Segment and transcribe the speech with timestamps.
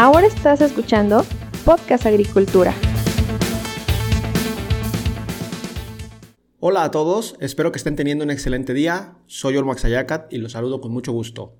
[0.00, 1.24] Ahora estás escuchando
[1.64, 2.72] Podcast Agricultura.
[6.60, 9.16] Hola a todos, espero que estén teniendo un excelente día.
[9.26, 11.56] Soy Olmax Ayacat y los saludo con mucho gusto.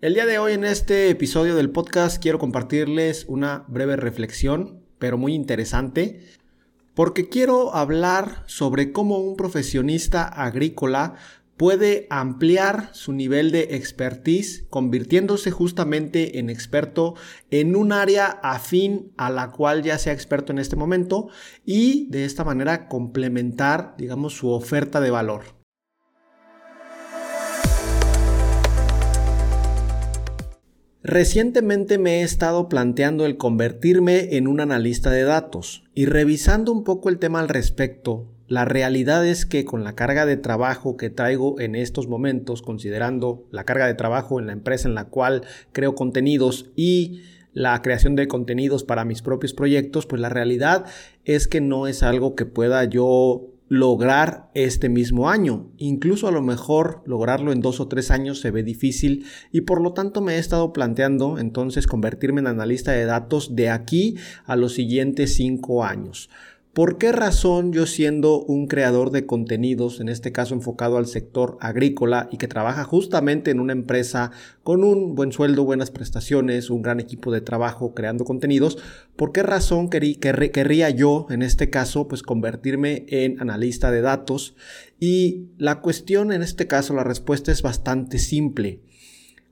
[0.00, 5.18] El día de hoy en este episodio del podcast quiero compartirles una breve reflexión, pero
[5.18, 6.20] muy interesante,
[6.94, 11.16] porque quiero hablar sobre cómo un profesionista agrícola
[11.60, 17.16] puede ampliar su nivel de expertise convirtiéndose justamente en experto
[17.50, 21.28] en un área afín a la cual ya sea experto en este momento
[21.66, 25.42] y de esta manera complementar, digamos, su oferta de valor.
[31.02, 36.84] Recientemente me he estado planteando el convertirme en un analista de datos y revisando un
[36.84, 38.34] poco el tema al respecto.
[38.50, 43.46] La realidad es que con la carga de trabajo que traigo en estos momentos, considerando
[43.52, 47.20] la carga de trabajo en la empresa en la cual creo contenidos y
[47.52, 50.84] la creación de contenidos para mis propios proyectos, pues la realidad
[51.24, 55.70] es que no es algo que pueda yo lograr este mismo año.
[55.76, 59.80] Incluso a lo mejor lograrlo en dos o tres años se ve difícil y por
[59.80, 64.56] lo tanto me he estado planteando entonces convertirme en analista de datos de aquí a
[64.56, 66.30] los siguientes cinco años.
[66.72, 71.58] ¿Por qué razón yo siendo un creador de contenidos, en este caso enfocado al sector
[71.60, 74.30] agrícola y que trabaja justamente en una empresa
[74.62, 78.78] con un buen sueldo, buenas prestaciones, un gran equipo de trabajo creando contenidos,
[79.16, 84.54] por qué razón querría yo en este caso pues convertirme en analista de datos?
[85.00, 88.80] Y la cuestión en este caso, la respuesta es bastante simple.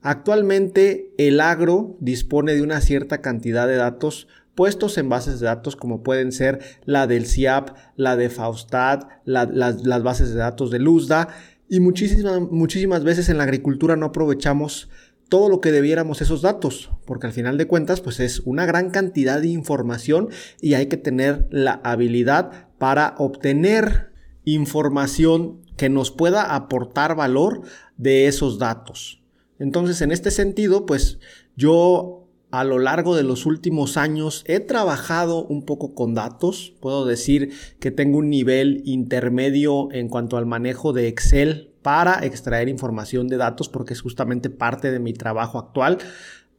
[0.02, 5.76] Actualmente el agro dispone de una cierta cantidad de datos puestos en bases de datos
[5.76, 11.28] como pueden ser la del CIAP, la de Faustad, las, bases de datos de Luzda
[11.68, 14.90] y muchísimas, muchísimas veces en la agricultura no aprovechamos
[15.28, 18.90] todo lo que debiéramos esos datos, porque al final de cuentas pues es una gran
[18.90, 20.28] cantidad de información
[20.60, 24.10] y hay que tener la habilidad para obtener
[24.44, 27.62] información que nos pueda aportar valor
[27.96, 29.22] de esos datos.
[29.60, 31.20] Entonces, en este sentido, pues
[31.54, 36.74] yo a lo largo de los últimos años he trabajado un poco con datos.
[36.80, 42.68] Puedo decir que tengo un nivel intermedio en cuanto al manejo de Excel para extraer
[42.68, 45.98] información de datos porque es justamente parte de mi trabajo actual.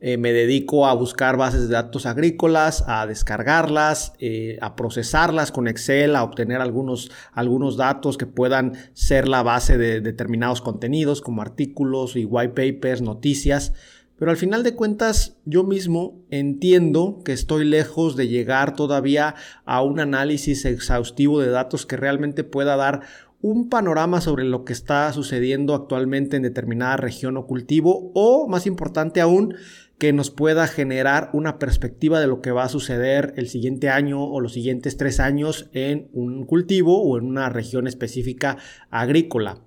[0.01, 5.67] Eh, me dedico a buscar bases de datos agrícolas, a descargarlas, eh, a procesarlas con
[5.67, 11.41] Excel, a obtener algunos, algunos datos que puedan ser la base de determinados contenidos como
[11.41, 13.73] artículos y white papers, noticias.
[14.19, 19.81] Pero al final de cuentas, yo mismo entiendo que estoy lejos de llegar todavía a
[19.81, 23.01] un análisis exhaustivo de datos que realmente pueda dar
[23.41, 28.67] un panorama sobre lo que está sucediendo actualmente en determinada región o cultivo o, más
[28.67, 29.55] importante aún,
[29.97, 34.21] que nos pueda generar una perspectiva de lo que va a suceder el siguiente año
[34.21, 38.57] o los siguientes tres años en un cultivo o en una región específica
[38.89, 39.61] agrícola.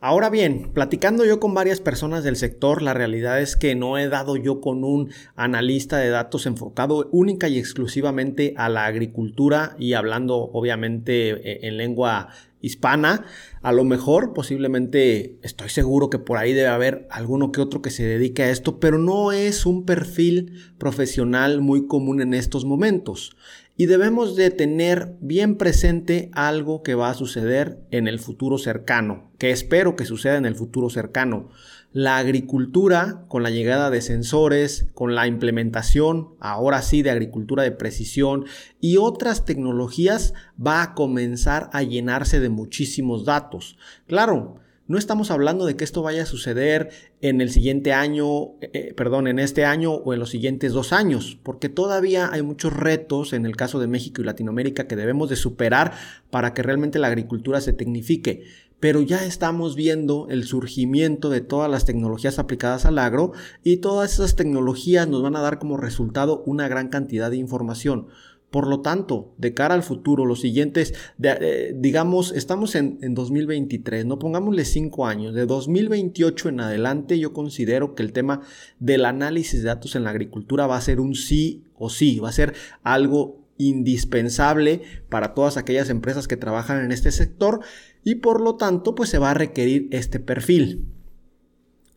[0.00, 4.08] Ahora bien, platicando yo con varias personas del sector, la realidad es que no he
[4.08, 9.94] dado yo con un analista de datos enfocado única y exclusivamente a la agricultura y
[9.94, 12.28] hablando obviamente e, en lengua
[12.60, 13.24] hispana.
[13.62, 17.90] A lo mejor, posiblemente, estoy seguro que por ahí debe haber alguno que otro que
[17.90, 23.36] se dedique a esto, pero no es un perfil profesional muy común en estos momentos
[23.80, 29.30] y debemos de tener bien presente algo que va a suceder en el futuro cercano,
[29.38, 31.50] que espero que suceda en el futuro cercano.
[31.92, 37.72] La agricultura, con la llegada de sensores, con la implementación, ahora sí, de agricultura de
[37.72, 38.44] precisión
[38.78, 40.34] y otras tecnologías,
[40.64, 43.78] va a comenzar a llenarse de muchísimos datos.
[44.06, 46.88] Claro, no estamos hablando de que esto vaya a suceder
[47.20, 50.94] en el siguiente año, eh, eh, perdón, en este año o en los siguientes dos
[50.94, 55.28] años, porque todavía hay muchos retos en el caso de México y Latinoamérica que debemos
[55.28, 55.92] de superar
[56.30, 58.44] para que realmente la agricultura se tecnifique.
[58.80, 63.32] Pero ya estamos viendo el surgimiento de todas las tecnologías aplicadas al agro
[63.64, 68.06] y todas esas tecnologías nos van a dar como resultado una gran cantidad de información.
[68.50, 74.06] Por lo tanto, de cara al futuro, los siguientes, eh, digamos, estamos en, en 2023,
[74.06, 78.40] no pongámosle cinco años, de 2028 en adelante yo considero que el tema
[78.78, 82.30] del análisis de datos en la agricultura va a ser un sí o sí, va
[82.30, 87.60] a ser algo indispensable para todas aquellas empresas que trabajan en este sector
[88.04, 90.86] y por lo tanto pues se va a requerir este perfil.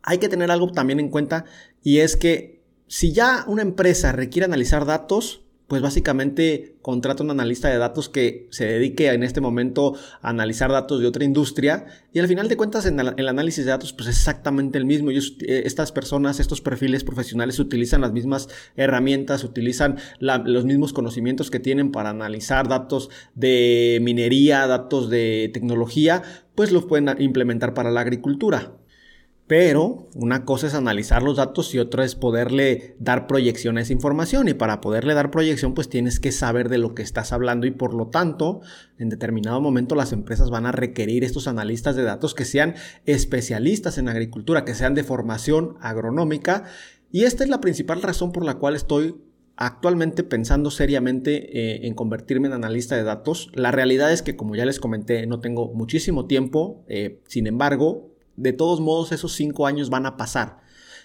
[0.02, 1.44] Hay que tener algo también en cuenta
[1.82, 7.68] y es que si ya una empresa requiere analizar datos, pues básicamente contrata un analista
[7.68, 12.18] de datos que se dedique en este momento a analizar datos de otra industria y
[12.18, 15.10] al final de cuentas en el análisis de datos pues es exactamente el mismo.
[15.10, 15.22] Eh,
[15.64, 21.92] estas personas, estos perfiles profesionales utilizan las mismas herramientas, utilizan los mismos conocimientos que tienen
[21.92, 26.22] para analizar datos de minería, datos de tecnología,
[26.54, 28.72] pues los pueden implementar para la agricultura.
[29.52, 33.92] Pero una cosa es analizar los datos y otra es poderle dar proyección a esa
[33.92, 34.48] información.
[34.48, 37.70] Y para poderle dar proyección, pues tienes que saber de lo que estás hablando y
[37.70, 38.62] por lo tanto,
[38.96, 43.98] en determinado momento las empresas van a requerir estos analistas de datos que sean especialistas
[43.98, 46.64] en agricultura, que sean de formación agronómica.
[47.10, 49.16] Y esta es la principal razón por la cual estoy
[49.56, 53.50] actualmente pensando seriamente eh, en convertirme en analista de datos.
[53.52, 56.86] La realidad es que, como ya les comenté, no tengo muchísimo tiempo.
[56.88, 58.11] Eh, sin embargo,
[58.42, 60.60] de todos modos esos cinco años van a pasar.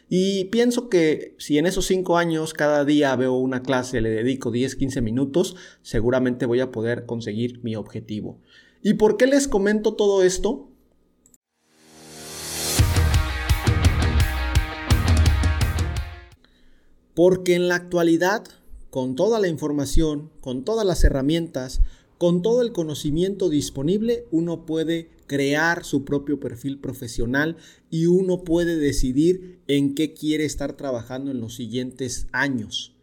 [0.10, 4.52] Y pienso que si en esos cinco años cada día veo una clase, le dedico
[4.52, 8.40] 10, 15 minutos, seguramente voy a poder conseguir mi objetivo.
[8.82, 10.72] ¿Y por qué les comento todo esto?
[17.14, 18.46] Porque en la actualidad,
[18.90, 21.82] con toda la información, con todas las herramientas,
[22.18, 27.58] con todo el conocimiento disponible, uno puede crear su propio perfil profesional
[27.92, 32.96] y uno puede decidir en qué quiere estar trabajando en los siguientes años.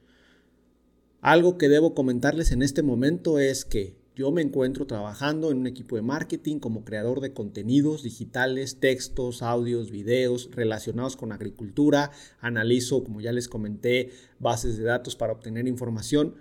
[1.21, 5.67] Algo que debo comentarles en este momento es que yo me encuentro trabajando en un
[5.67, 12.13] equipo de marketing como creador de contenidos digitales, textos, audios, videos relacionados con agricultura.
[12.41, 16.35] Analizo, como ya les comenté, bases de datos para obtener información.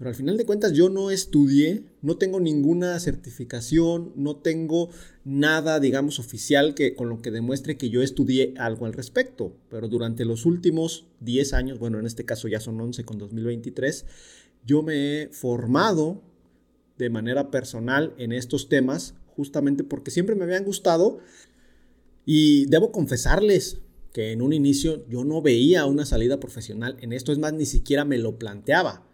[0.00, 4.88] Pero al final de cuentas yo no estudié, no tengo ninguna certificación, no tengo
[5.26, 9.54] nada, digamos, oficial que, con lo que demuestre que yo estudié algo al respecto.
[9.68, 14.06] Pero durante los últimos 10 años, bueno, en este caso ya son 11 con 2023,
[14.64, 16.22] yo me he formado
[16.96, 21.18] de manera personal en estos temas, justamente porque siempre me habían gustado.
[22.24, 23.80] Y debo confesarles
[24.14, 27.66] que en un inicio yo no veía una salida profesional en esto, es más, ni
[27.66, 29.09] siquiera me lo planteaba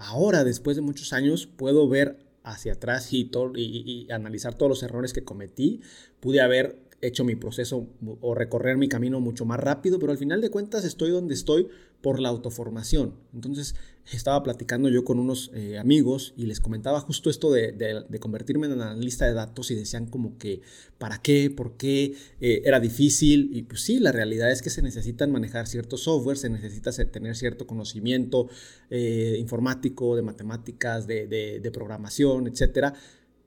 [0.00, 5.12] ahora, después de muchos años, puedo ver hacia atrás y, y, analizar todos los errores
[5.12, 5.80] que cometí.
[6.20, 7.88] Pude haber hecho mi proceso
[8.20, 11.68] o recorrer mi camino mucho más rápido, pero al final de cuentas estoy donde estoy
[12.02, 13.14] por la autoformación.
[13.34, 13.74] Entonces
[14.12, 18.80] estaba platicando yo con unos eh, amigos y les comentaba justo esto de, convertirme en
[18.80, 20.60] analista de datos y decían como que,
[20.98, 21.50] ¿para qué?
[21.50, 22.14] ¿Por qué?
[22.40, 23.50] Eh, era difícil.
[23.52, 27.36] Y pues sí, la realidad es que se necesitan manejar ciertos software, se necesita tener
[27.36, 28.48] cierto conocimiento
[28.90, 32.94] eh, informático, de matemáticas, de, de programación, etc.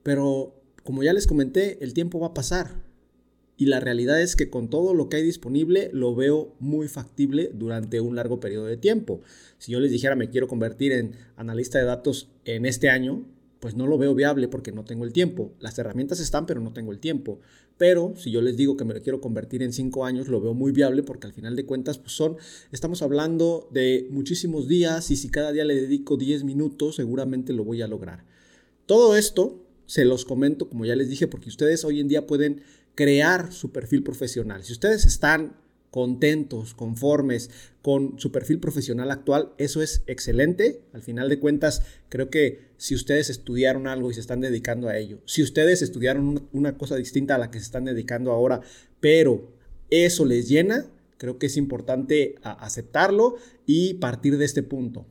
[0.02, 2.83] Pero como ya les comenté, el tiempo va a pasar
[3.56, 7.50] y la realidad es que con todo lo que hay disponible lo veo muy factible
[7.54, 9.20] durante un largo periodo de tiempo.
[9.58, 13.24] Si yo les dijera me quiero convertir en analista de datos en este año,
[13.64, 15.54] pues no lo veo viable porque no tengo el tiempo.
[15.58, 17.40] Las herramientas están, pero no tengo el tiempo.
[17.78, 20.52] Pero si yo les digo que me lo quiero convertir en cinco años, lo veo
[20.52, 22.36] muy viable porque al final de cuentas, pues son,
[22.72, 27.64] estamos hablando de muchísimos días y si cada día le dedico 10 minutos, seguramente lo
[27.64, 28.26] voy a lograr.
[28.84, 32.60] Todo esto se los comento, como ya les dije, porque ustedes hoy en día pueden
[32.94, 34.64] crear su perfil profesional.
[34.64, 35.56] Si ustedes están
[35.94, 37.50] contentos, conformes
[37.80, 40.80] con su perfil profesional actual, eso es excelente.
[40.92, 44.98] Al final de cuentas, creo que si ustedes estudiaron algo y se están dedicando a
[44.98, 48.60] ello, si ustedes estudiaron una cosa distinta a la que se están dedicando ahora,
[48.98, 49.52] pero
[49.88, 50.86] eso les llena,
[51.16, 55.06] creo que es importante aceptarlo y partir de este punto.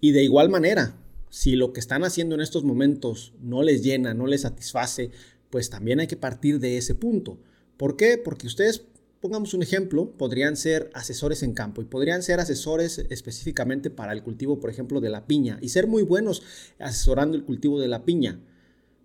[0.00, 0.98] Y de igual manera,
[1.30, 5.10] si lo que están haciendo en estos momentos no les llena, no les satisface,
[5.54, 7.38] pues también hay que partir de ese punto.
[7.76, 8.18] ¿Por qué?
[8.18, 8.86] Porque ustedes,
[9.20, 14.24] pongamos un ejemplo, podrían ser asesores en campo y podrían ser asesores específicamente para el
[14.24, 16.42] cultivo, por ejemplo, de la piña y ser muy buenos
[16.80, 18.40] asesorando el cultivo de la piña.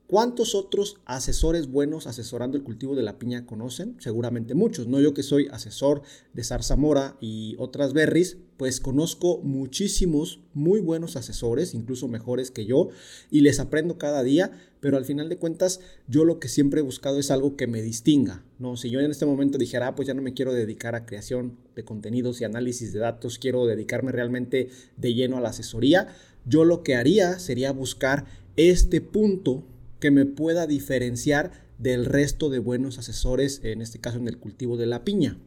[0.10, 3.96] ¿Cuántos otros asesores buenos asesorando el cultivo de la piña conocen?
[4.00, 4.88] Seguramente muchos.
[4.88, 6.02] No yo que soy asesor
[6.34, 12.90] de zarzamora y otras berries, pues conozco muchísimos muy buenos asesores, incluso mejores que yo,
[13.30, 16.84] y les aprendo cada día, pero al final de cuentas yo lo que siempre he
[16.84, 18.78] buscado es algo que me distinga, ¿no?
[18.78, 21.60] Si yo en este momento dijera, ah, pues ya no me quiero dedicar a creación
[21.76, 26.08] de contenidos y análisis de datos, quiero dedicarme realmente de lleno a la asesoría,
[26.48, 28.26] yo lo que haría sería buscar
[28.56, 29.66] este punto
[30.00, 34.78] que me pueda diferenciar del resto de buenos asesores, en este caso en el cultivo
[34.78, 35.38] de la piña.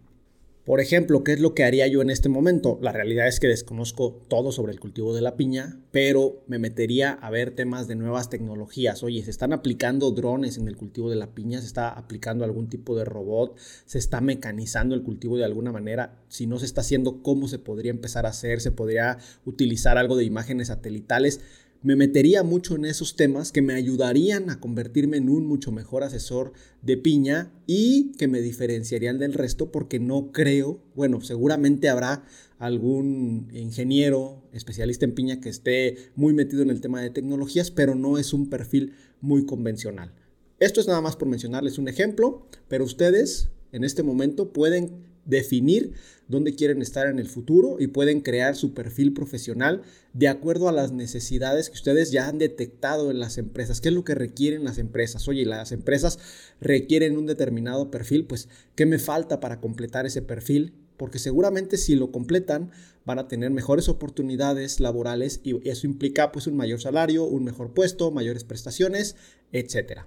[0.64, 2.78] Por ejemplo, ¿qué es lo que haría yo en este momento?
[2.80, 7.11] La realidad es que desconozco todo sobre el cultivo de la piña, pero me metería
[7.14, 9.02] a ver temas de nuevas tecnologías.
[9.02, 12.68] Oye, se están aplicando drones en el cultivo de la piña, se está aplicando algún
[12.68, 16.23] tipo de robot, se está mecanizando el cultivo de alguna manera.
[16.28, 18.61] Si no se está haciendo, ¿cómo se podría empezar a hacer?
[18.61, 21.40] ¿Se podría utilizar algo de imágenes satelitales?
[21.82, 26.04] Me metería mucho en esos temas que me ayudarían a convertirme en un mucho mejor
[26.04, 32.24] asesor de piña y que me diferenciarían del resto porque no creo, bueno, seguramente habrá
[32.58, 37.94] algún ingeniero especialista en piña que esté muy metido en el tema de tecnologías, pero
[37.96, 40.14] no es un perfil muy convencional.
[40.60, 45.92] Esto es nada más por mencionarles un ejemplo, pero ustedes en este momento pueden definir
[46.28, 50.72] dónde quieren estar en el futuro y pueden crear su perfil profesional de acuerdo a
[50.72, 53.80] las necesidades que ustedes ya han detectado en las empresas.
[53.80, 55.28] ¿Qué es lo que requieren las empresas?
[55.28, 56.18] Oye, las empresas
[56.60, 60.74] requieren un determinado perfil, pues ¿qué me falta para completar ese perfil?
[60.96, 62.70] Porque seguramente si lo completan
[63.04, 67.74] van a tener mejores oportunidades laborales y eso implica pues un mayor salario, un mejor
[67.74, 69.16] puesto, mayores prestaciones,
[69.50, 70.06] etcétera.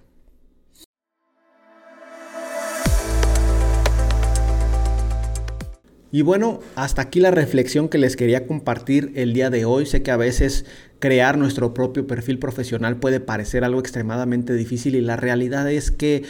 [6.16, 9.84] Y bueno, hasta aquí la reflexión que les quería compartir el día de hoy.
[9.84, 10.64] Sé que a veces
[10.98, 16.22] crear nuestro propio perfil profesional puede parecer algo extremadamente difícil y la realidad es que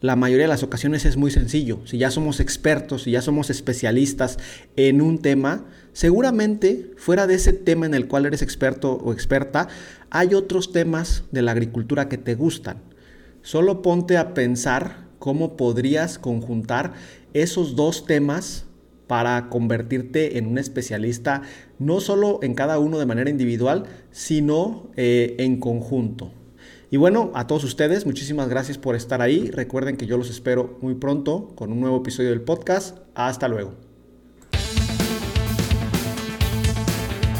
[0.00, 1.80] la mayoría de las ocasiones es muy sencillo.
[1.86, 4.36] Si ya somos expertos, si ya somos especialistas
[4.76, 9.66] en un tema, seguramente fuera de ese tema en el cual eres experto o experta,
[10.10, 12.82] hay otros temas de la agricultura que te gustan.
[13.40, 16.92] Solo ponte a pensar cómo podrías conjuntar
[17.32, 18.66] esos dos temas
[19.06, 21.42] para convertirte en un especialista,
[21.78, 26.32] no solo en cada uno de manera individual, sino eh, en conjunto.
[26.90, 29.50] Y bueno, a todos ustedes, muchísimas gracias por estar ahí.
[29.50, 32.98] Recuerden que yo los espero muy pronto con un nuevo episodio del podcast.
[33.14, 33.72] Hasta luego.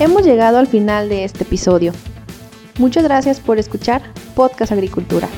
[0.01, 1.93] Hemos llegado al final de este episodio.
[2.79, 4.03] Muchas gracias por escuchar
[4.35, 5.29] Podcast Agricultura.